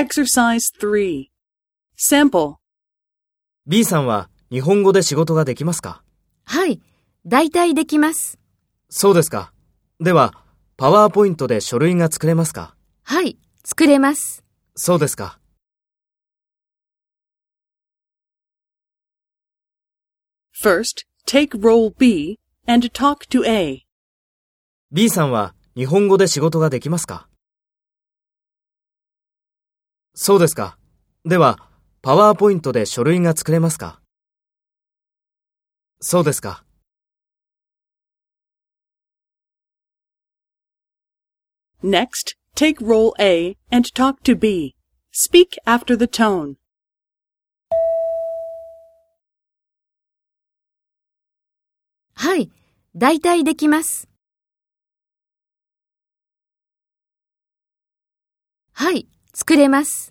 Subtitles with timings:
[0.00, 1.26] Exercise 3.
[1.98, 2.54] Sample.
[3.66, 6.02] B さんは日本語で仕事ができますか？
[6.46, 6.80] はい。
[7.26, 8.38] 大体できます。
[8.88, 9.52] そうですか。
[10.00, 10.32] では、
[10.78, 12.74] パワーポイントで書類が作れますか？
[13.02, 13.36] はい。
[13.62, 14.42] 作れます。
[14.74, 15.38] そうですか。
[20.64, 23.82] First, take role B and talk to A.
[24.90, 27.26] B さんは日本語で仕事ができますか？
[30.22, 30.76] そうですか。
[31.24, 31.70] では、
[32.02, 34.02] パワーポイントで書類が作れますか？
[35.98, 36.62] そうですか。
[41.82, 44.74] Next, take role A and talk to B.
[45.10, 46.56] Speak after the tone.
[52.12, 52.50] はい。
[52.94, 54.06] 大体できます。
[58.74, 59.08] はい。
[59.32, 60.09] 作れます。